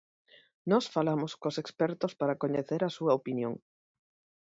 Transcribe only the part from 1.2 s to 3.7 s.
cos expertos para coñecer a súa opinión.